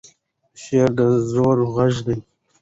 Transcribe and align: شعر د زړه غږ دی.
شعر 0.61 0.89
د 0.97 0.99
زړه 1.29 1.65
غږ 1.75 1.95
دی. 2.07 2.17